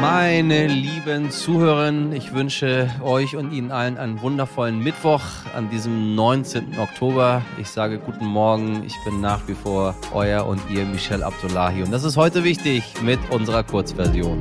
[0.00, 5.22] Meine lieben Zuhörerinnen, ich wünsche euch und Ihnen allen einen wundervollen Mittwoch
[5.54, 6.78] an diesem 19.
[6.78, 7.42] Oktober.
[7.58, 11.90] Ich sage guten Morgen, ich bin nach wie vor euer und ihr Michel Abdullahi und
[11.90, 14.38] das ist heute wichtig mit unserer Kurzversion.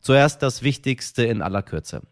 [0.00, 2.02] Zuerst das Wichtigste in aller Kürze.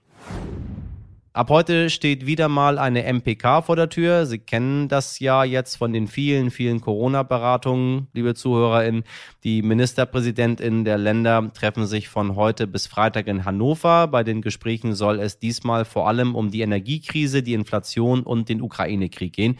[1.33, 4.27] Ab heute steht wieder mal eine MPK vor der Tür.
[4.27, 9.05] Sie kennen das ja jetzt von den vielen, vielen Corona-Beratungen, liebe ZuhörerInnen.
[9.45, 14.09] Die MinisterpräsidentInnen der Länder treffen sich von heute bis Freitag in Hannover.
[14.09, 18.61] Bei den Gesprächen soll es diesmal vor allem um die Energiekrise, die Inflation und den
[18.61, 19.57] Ukraine-Krieg gehen.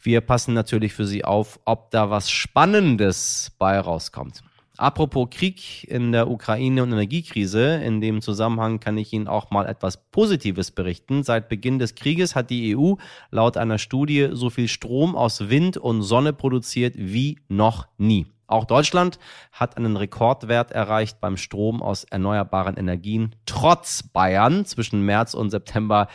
[0.00, 4.42] Wir passen natürlich für Sie auf, ob da was Spannendes bei rauskommt.
[4.78, 9.66] Apropos Krieg in der Ukraine und Energiekrise, in dem Zusammenhang kann ich Ihnen auch mal
[9.66, 11.22] etwas Positives berichten.
[11.22, 12.94] Seit Beginn des Krieges hat die EU
[13.30, 18.26] laut einer Studie so viel Strom aus Wind und Sonne produziert wie noch nie.
[18.48, 19.18] Auch Deutschland
[19.50, 23.34] hat einen Rekordwert erreicht beim Strom aus erneuerbaren Energien.
[23.44, 26.06] Trotz Bayern zwischen März und September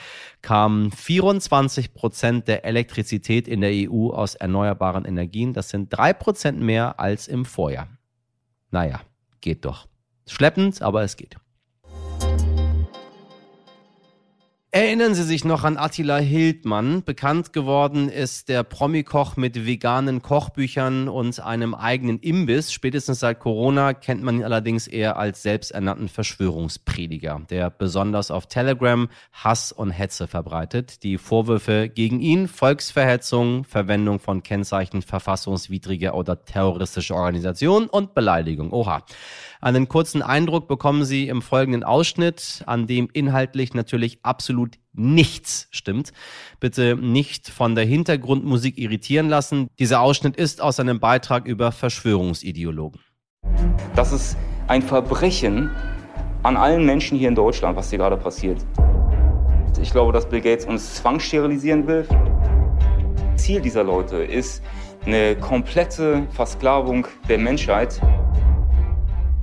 [0.42, 5.54] kamen 24 Prozent der Elektrizität in der EU aus erneuerbaren Energien.
[5.54, 7.90] Das sind drei Prozent mehr als im Vorjahr.
[8.72, 9.02] Naja,
[9.42, 9.88] geht doch.
[10.28, 11.36] Schleppend, aber es geht.
[14.74, 17.04] Erinnern Sie sich noch an Attila Hildmann?
[17.04, 22.72] Bekannt geworden ist der Promikoch mit veganen Kochbüchern und einem eigenen Imbiss.
[22.72, 29.10] Spätestens seit Corona kennt man ihn allerdings eher als selbsternannten Verschwörungsprediger, der besonders auf Telegram
[29.34, 31.04] Hass und Hetze verbreitet.
[31.04, 38.72] Die Vorwürfe gegen ihn, Volksverhetzung, Verwendung von Kennzeichen verfassungswidriger oder terroristischer Organisation und Beleidigung.
[38.72, 39.04] Oha.
[39.62, 46.14] Einen kurzen Eindruck bekommen Sie im folgenden Ausschnitt, an dem inhaltlich natürlich absolut nichts stimmt.
[46.60, 49.70] Bitte nicht von der Hintergrundmusik irritieren lassen.
[49.78, 53.02] Dieser Ausschnitt ist aus einem Beitrag über Verschwörungsideologen.
[53.96, 54.36] Das ist
[54.68, 55.70] ein Verbrechen
[56.42, 58.66] an allen Menschen hier in Deutschland, was hier gerade passiert.
[59.80, 62.08] Ich glaube, dass Bill Gates uns zwangssterilisieren will.
[63.36, 64.64] Ziel dieser Leute ist
[65.06, 68.02] eine komplette Versklavung der Menschheit.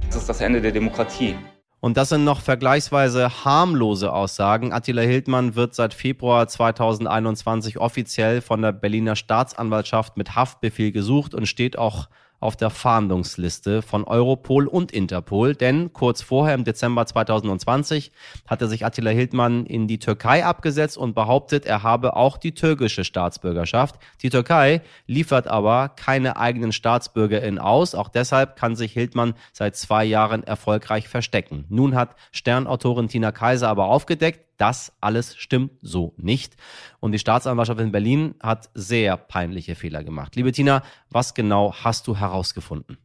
[0.09, 1.37] Das ist das Ende der Demokratie.
[1.81, 4.73] Und das sind noch vergleichsweise harmlose Aussagen.
[4.73, 11.47] Attila Hildmann wird seit Februar 2021 offiziell von der Berliner Staatsanwaltschaft mit Haftbefehl gesucht und
[11.47, 12.09] steht auch
[12.41, 18.13] auf der Fahndungsliste von Europol und Interpol, denn kurz vorher im Dezember 2020
[18.47, 23.05] hatte sich Attila Hildmann in die Türkei abgesetzt und behauptet, er habe auch die türkische
[23.05, 23.97] Staatsbürgerschaft.
[24.23, 27.95] Die Türkei liefert aber keine eigenen StaatsbürgerInnen aus.
[27.95, 31.65] Auch deshalb kann sich Hildmann seit zwei Jahren erfolgreich verstecken.
[31.69, 36.57] Nun hat Sternautorin Tina Kaiser aber aufgedeckt, das alles stimmt so nicht.
[37.01, 40.37] Und die Staatsanwaltschaft in Berlin hat sehr peinliche Fehler gemacht.
[40.37, 42.99] Liebe Tina, was genau hast du herausgefunden?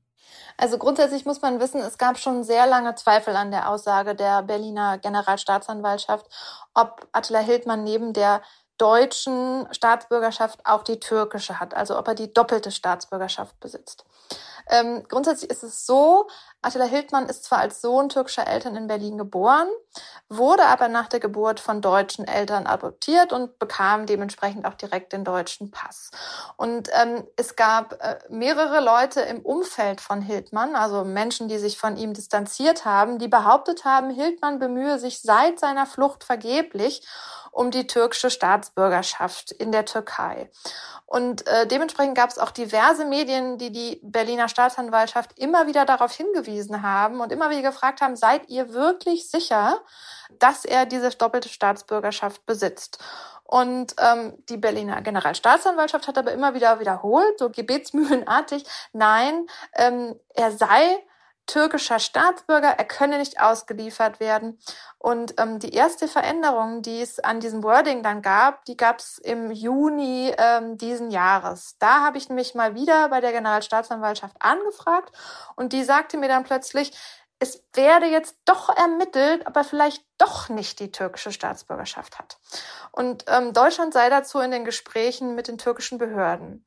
[0.58, 4.44] Also grundsätzlich muss man wissen, es gab schon sehr lange Zweifel an der Aussage der
[4.44, 6.28] Berliner Generalstaatsanwaltschaft,
[6.74, 8.42] ob Attila Hildmann neben der
[8.78, 14.06] deutschen Staatsbürgerschaft auch die türkische hat, also ob er die doppelte Staatsbürgerschaft besitzt.
[14.70, 16.28] Ähm, grundsätzlich ist es so,
[16.62, 19.68] Attila Hildmann ist zwar als Sohn türkischer Eltern in Berlin geboren,
[20.30, 25.24] wurde aber nach der Geburt von deutschen Eltern adoptiert und bekam dementsprechend auch direkt den
[25.24, 26.12] deutschen Pass.
[26.56, 31.78] Und ähm, es gab äh, mehrere Leute im Umfeld von Hildmann, also Menschen, die sich
[31.78, 37.06] von ihm distanziert haben, die behauptet haben, Hildmann bemühe sich seit seiner Flucht vergeblich
[37.54, 40.50] um die türkische Staatsbürgerschaft in der Türkei.
[41.06, 46.14] Und äh, dementsprechend gab es auch diverse Medien, die die Berliner Staatsanwaltschaft immer wieder darauf
[46.14, 49.82] hingewiesen haben und immer wieder gefragt haben, seid ihr wirklich sicher,
[50.40, 53.00] dass er diese doppelte Staatsbürgerschaft besitzt?
[53.44, 58.64] Und ähm, die Berliner Generalstaatsanwaltschaft hat aber immer wieder wiederholt, so gebetsmühlenartig,
[58.94, 61.04] nein, ähm, er sei
[61.46, 64.60] türkischer Staatsbürger, er könne nicht ausgeliefert werden.
[64.98, 69.18] Und ähm, die erste Veränderung, die es an diesem Wording dann gab, die gab es
[69.18, 71.78] im Juni ähm, diesen Jahres.
[71.80, 75.14] Da habe ich mich mal wieder bei der Generalstaatsanwaltschaft angefragt
[75.56, 76.92] und die sagte mir dann plötzlich,
[77.40, 82.38] es werde jetzt doch ermittelt, aber vielleicht doch nicht die türkische Staatsbürgerschaft hat.
[82.92, 86.66] Und ähm, Deutschland sei dazu in den Gesprächen mit den türkischen Behörden.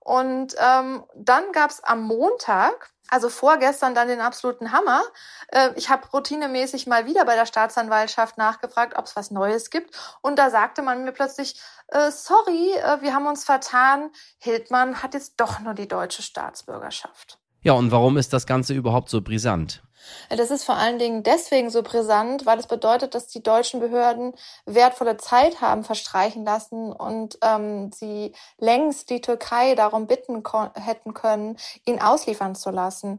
[0.00, 5.02] Und ähm, dann gab es am Montag also vorgestern dann den absoluten Hammer.
[5.48, 9.96] Äh, ich habe routinemäßig mal wieder bei der Staatsanwaltschaft nachgefragt, ob es was Neues gibt.
[10.20, 14.10] Und da sagte man mir plötzlich, äh, sorry, äh, wir haben uns vertan.
[14.38, 17.38] Hildmann hat jetzt doch nur die deutsche Staatsbürgerschaft.
[17.62, 19.82] Ja, und warum ist das Ganze überhaupt so brisant?
[20.30, 24.34] Das ist vor allen Dingen deswegen so brisant, weil es bedeutet, dass die deutschen Behörden
[24.64, 30.42] wertvolle Zeit haben verstreichen lassen und ähm, sie längst die Türkei darum bitten
[30.74, 33.18] hätten können, ihn ausliefern zu lassen.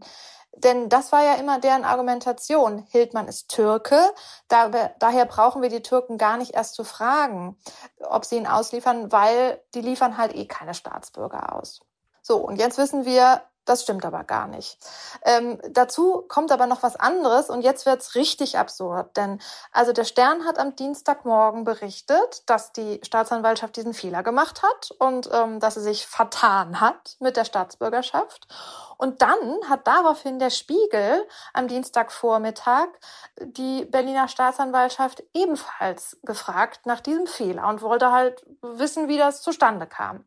[0.56, 2.86] Denn das war ja immer deren Argumentation.
[2.90, 4.00] Hildmann ist Türke,
[4.48, 4.70] da,
[5.00, 7.58] daher brauchen wir die Türken gar nicht erst zu fragen,
[8.00, 11.82] ob sie ihn ausliefern, weil die liefern halt eh keine Staatsbürger aus.
[12.22, 14.78] So, und jetzt wissen wir, das stimmt aber gar nicht.
[15.24, 19.16] Ähm, dazu kommt aber noch was anderes und jetzt wird's richtig absurd.
[19.16, 19.40] Denn
[19.72, 25.30] also der Stern hat am Dienstagmorgen berichtet, dass die Staatsanwaltschaft diesen Fehler gemacht hat und
[25.32, 28.48] ähm, dass sie sich vertan hat mit der Staatsbürgerschaft.
[28.98, 32.88] Und dann hat daraufhin der Spiegel am Dienstagvormittag
[33.40, 39.88] die Berliner Staatsanwaltschaft ebenfalls gefragt nach diesem Fehler und wollte halt wissen, wie das zustande
[39.88, 40.26] kam.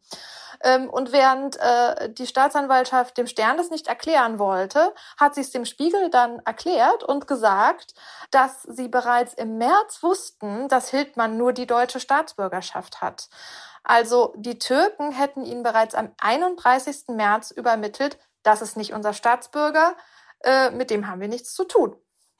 [0.62, 5.50] Ähm, und während äh, die Staatsanwaltschaft dem Stern das nicht erklären wollte, hat sie es
[5.50, 7.94] dem Spiegel dann erklärt und gesagt,
[8.30, 13.28] dass sie bereits im März wussten, dass Hildmann nur die deutsche Staatsbürgerschaft hat.
[13.84, 17.08] Also die Türken hätten ihn bereits am 31.
[17.08, 19.96] März übermittelt, das ist nicht unser Staatsbürger,
[20.44, 21.96] äh, mit dem haben wir nichts zu tun.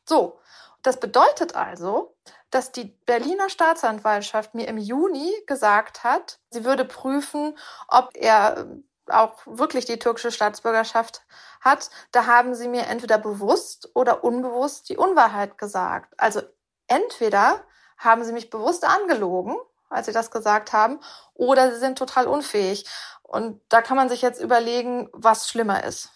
[0.09, 0.39] So,
[0.83, 2.17] das bedeutet also,
[2.51, 7.57] dass die Berliner Staatsanwaltschaft mir im Juni gesagt hat, sie würde prüfen,
[7.89, 11.23] ob er äh, auch wirklich die türkische Staatsbürgerschaft
[11.61, 11.91] hat.
[12.13, 16.15] Da haben sie mir entweder bewusst oder unbewusst die Unwahrheit gesagt.
[16.19, 16.43] Also
[16.87, 17.63] entweder
[17.99, 19.57] haben sie mich bewusst angelogen,
[19.89, 21.01] als sie das gesagt haben,
[21.35, 22.87] oder sie sind total unfähig.
[23.23, 26.11] Und da kann man sich jetzt überlegen, was schlimmer ist.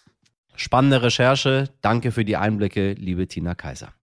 [0.55, 1.69] Spannende Recherche.
[1.81, 3.93] Danke für die Einblicke, liebe Tina Kaiser.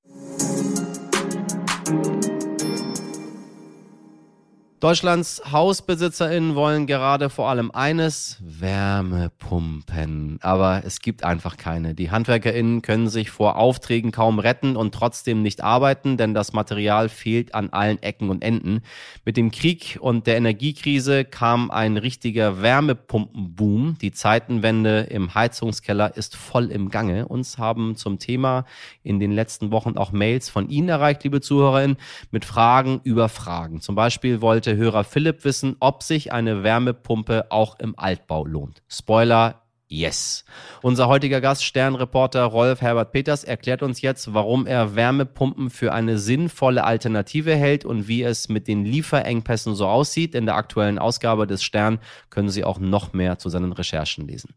[4.84, 10.38] Deutschlands HausbesitzerInnen wollen gerade vor allem eines, Wärmepumpen.
[10.42, 11.94] Aber es gibt einfach keine.
[11.94, 17.08] Die HandwerkerInnen können sich vor Aufträgen kaum retten und trotzdem nicht arbeiten, denn das Material
[17.08, 18.82] fehlt an allen Ecken und Enden.
[19.24, 23.96] Mit dem Krieg und der Energiekrise kam ein richtiger Wärmepumpenboom.
[24.02, 27.26] Die Zeitenwende im Heizungskeller ist voll im Gange.
[27.26, 28.66] Uns haben zum Thema
[29.02, 31.96] in den letzten Wochen auch Mails von Ihnen erreicht, liebe ZuhörerInnen,
[32.30, 33.80] mit Fragen über Fragen.
[33.80, 38.82] Zum Beispiel wollte Hörer Philipp wissen, ob sich eine Wärmepumpe auch im Altbau lohnt.
[38.88, 40.44] Spoiler, Yes.
[40.82, 46.18] Unser heutiger Gast, Sternreporter Rolf Herbert Peters, erklärt uns jetzt, warum er Wärmepumpen für eine
[46.18, 50.34] sinnvolle Alternative hält und wie es mit den Lieferengpässen so aussieht.
[50.34, 52.00] In der aktuellen Ausgabe des Stern
[52.30, 54.54] können Sie auch noch mehr zu seinen Recherchen lesen.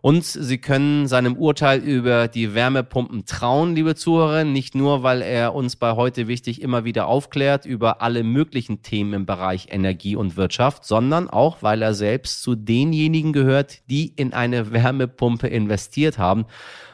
[0.00, 5.54] Und Sie können seinem Urteil über die Wärmepumpen trauen, liebe Zuhörer, nicht nur, weil er
[5.54, 10.36] uns bei heute wichtig immer wieder aufklärt über alle möglichen Themen im Bereich Energie und
[10.36, 16.46] Wirtschaft, sondern auch, weil er selbst zu denjenigen gehört, die in eine Wärmepumpe investiert haben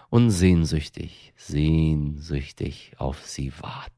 [0.08, 3.92] und sehnsüchtig, sehnsüchtig auf sie warten.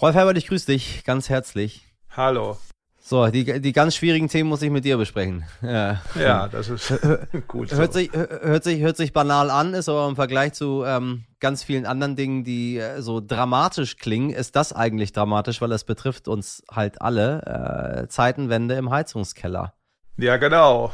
[0.00, 1.86] Rolf Herbert, ich grüße dich ganz herzlich.
[2.10, 2.56] Hallo.
[3.04, 5.44] So, die, die ganz schwierigen Themen muss ich mit dir besprechen.
[5.62, 6.94] Ja, ja das ist
[7.48, 7.70] gut.
[7.70, 7.76] So.
[7.76, 11.64] Hört, sich, hört, sich, hört sich banal an, ist aber im Vergleich zu ähm, ganz
[11.64, 16.28] vielen anderen Dingen, die äh, so dramatisch klingen, ist das eigentlich dramatisch, weil es betrifft
[16.28, 18.04] uns halt alle.
[18.04, 19.74] Äh, Zeitenwende im Heizungskeller.
[20.16, 20.92] Ja, genau.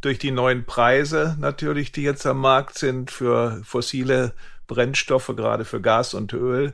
[0.00, 4.32] Durch die neuen Preise natürlich, die jetzt am Markt sind für fossile
[4.66, 6.72] Brennstoffe, gerade für Gas und Öl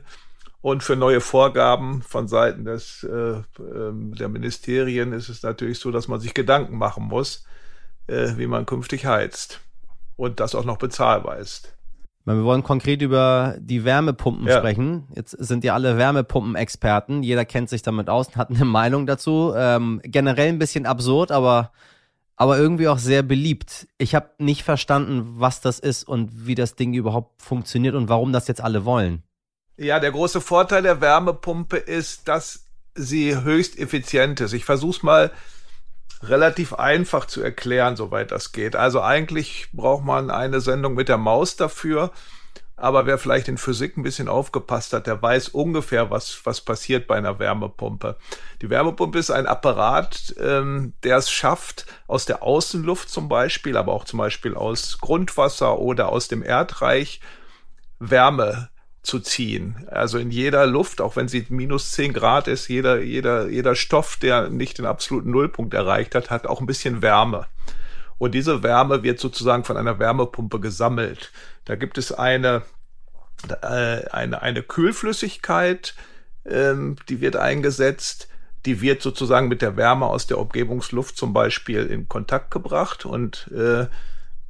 [0.61, 5.91] und für neue Vorgaben von Seiten des, äh, äh, der Ministerien ist es natürlich so,
[5.91, 7.45] dass man sich Gedanken machen muss,
[8.07, 9.59] äh, wie man künftig heizt.
[10.17, 11.73] Und das auch noch bezahlbar ist.
[12.25, 14.59] Wir wollen konkret über die Wärmepumpen ja.
[14.59, 15.07] sprechen.
[15.15, 17.23] Jetzt sind ja alle Wärmepumpen-Experten.
[17.23, 19.53] Jeder kennt sich damit aus und hat eine Meinung dazu.
[19.55, 21.71] Ähm, generell ein bisschen absurd, aber,
[22.35, 23.87] aber irgendwie auch sehr beliebt.
[23.97, 28.31] Ich habe nicht verstanden, was das ist und wie das Ding überhaupt funktioniert und warum
[28.31, 29.23] das jetzt alle wollen.
[29.81, 34.53] Ja, der große Vorteil der Wärmepumpe ist, dass sie höchst effizient ist.
[34.53, 35.31] Ich versuche es mal
[36.21, 38.75] relativ einfach zu erklären, soweit das geht.
[38.75, 42.11] Also eigentlich braucht man eine Sendung mit der Maus dafür.
[42.75, 47.07] Aber wer vielleicht in Physik ein bisschen aufgepasst hat, der weiß ungefähr, was, was passiert
[47.07, 48.17] bei einer Wärmepumpe.
[48.61, 53.93] Die Wärmepumpe ist ein Apparat, ähm, der es schafft, aus der Außenluft zum Beispiel, aber
[53.93, 57.19] auch zum Beispiel aus Grundwasser oder aus dem Erdreich
[57.97, 58.69] Wärme
[59.03, 59.87] zu ziehen.
[59.89, 64.17] Also in jeder Luft, auch wenn sie minus zehn Grad ist, jeder, jeder, jeder Stoff,
[64.17, 67.47] der nicht den absoluten Nullpunkt erreicht hat, hat auch ein bisschen Wärme.
[68.19, 71.31] Und diese Wärme wird sozusagen von einer Wärmepumpe gesammelt.
[71.65, 72.61] Da gibt es eine,
[73.63, 75.95] äh, eine, eine Kühlflüssigkeit,
[76.45, 78.27] ähm, die wird eingesetzt.
[78.67, 83.07] Die wird sozusagen mit der Wärme aus der Umgebungsluft zum Beispiel in Kontakt gebracht.
[83.07, 83.87] Und äh,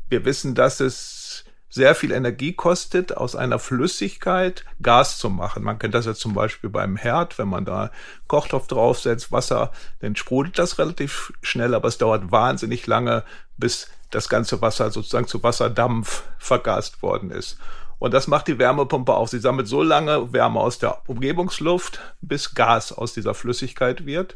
[0.09, 5.63] wir wissen, dass es sehr viel Energie kostet, aus einer Flüssigkeit Gas zu machen.
[5.63, 7.91] Man kennt das jetzt zum Beispiel beim Herd, wenn man da
[8.27, 13.23] Kochtopf draufsetzt, Wasser, dann sprudelt das relativ schnell, aber es dauert wahnsinnig lange,
[13.57, 17.57] bis das ganze Wasser sozusagen zu Wasserdampf vergast worden ist.
[17.99, 19.27] Und das macht die Wärmepumpe auch.
[19.27, 24.35] Sie sammelt so lange Wärme aus der Umgebungsluft, bis Gas aus dieser Flüssigkeit wird.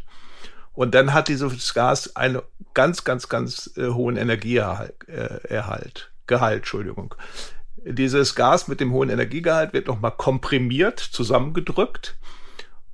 [0.74, 2.42] Und dann hat dieses Gas einen
[2.74, 7.15] ganz, ganz, ganz äh, hohen Energieerhalt, äh, Gehalt, Entschuldigung.
[7.77, 12.17] Dieses Gas mit dem hohen Energiegehalt wird nochmal komprimiert, zusammengedrückt.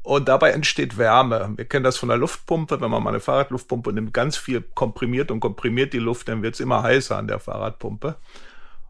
[0.04, 1.54] Und dabei entsteht Wärme.
[1.56, 2.82] Wir kennen das von der Luftpumpe.
[2.82, 6.56] Wenn man mal eine Fahrradluftpumpe nimmt, ganz viel komprimiert und komprimiert die Luft, dann wird
[6.56, 8.16] es immer heißer an der Fahrradpumpe.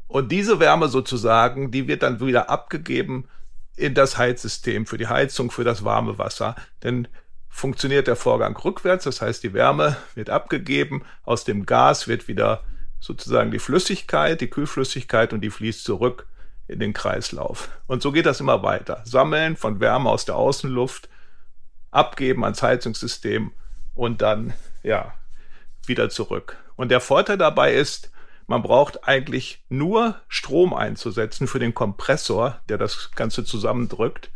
[0.08, 3.28] Und diese Wärme sozusagen, die wird dann wieder abgegeben
[3.76, 6.56] in das Heizsystem für die Heizung, für das warme Wasser.
[6.84, 7.08] Denn
[7.50, 12.64] funktioniert der Vorgang rückwärts, das heißt, die Wärme wird abgegeben, aus dem Gas wird wieder
[13.02, 16.28] sozusagen die Flüssigkeit, die Kühlflüssigkeit und die fließt zurück
[16.68, 17.70] in den Kreislauf.
[17.88, 19.02] Und so geht das immer weiter.
[19.04, 21.10] Sammeln von Wärme aus der Außenluft,
[21.90, 23.52] abgeben ans Heizungssystem
[23.94, 24.54] und dann,
[24.84, 25.14] ja,
[25.86, 26.58] wieder zurück.
[26.78, 28.12] Und der Vorteil dabei ist,
[28.48, 34.32] man braucht eigentlich nur Strom einzusetzen für den Kompressor, der das Ganze zusammendrückt,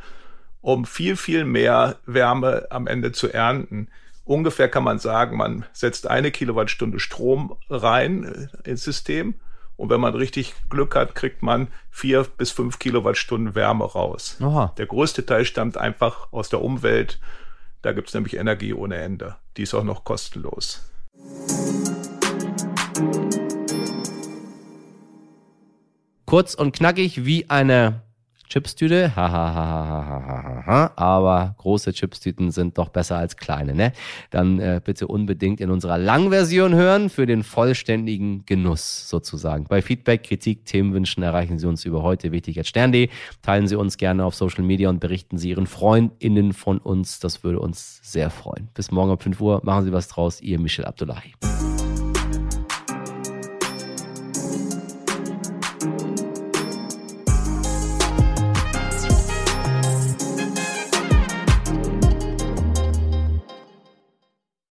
[0.61, 3.89] um viel, viel mehr Wärme am Ende zu ernten.
[4.25, 9.35] Ungefähr kann man sagen, man setzt eine Kilowattstunde Strom rein äh, ins System
[9.77, 14.37] und wenn man richtig Glück hat, kriegt man vier bis fünf Kilowattstunden Wärme raus.
[14.41, 14.73] Aha.
[14.77, 17.19] Der größte Teil stammt einfach aus der Umwelt.
[17.81, 19.35] Da gibt es nämlich Energie ohne Ende.
[19.57, 20.81] Die ist auch noch kostenlos.
[26.35, 28.01] kurz und knackig wie eine
[28.49, 29.11] Chipstüte.
[30.95, 33.91] Aber große Chipstüten sind doch besser als kleine, ne?
[34.29, 39.65] Dann äh, bitte unbedingt in unserer Langversion hören für den vollständigen Genuss sozusagen.
[39.65, 43.09] Bei Feedback, Kritik, Themenwünschen erreichen Sie uns über heute wichtig at stern.de.
[43.41, 47.19] Teilen Sie uns gerne auf Social Media und berichten Sie Ihren FreundInnen von uns.
[47.19, 48.69] Das würde uns sehr freuen.
[48.73, 49.61] Bis morgen um 5 Uhr.
[49.63, 50.41] Machen Sie was draus.
[50.41, 51.33] Ihr Michel Abdullahi.